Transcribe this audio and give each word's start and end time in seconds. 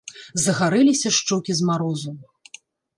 Загарэліся 0.45 1.13
шчокі 1.19 1.51
з 1.63 1.71
марозу. 1.71 2.19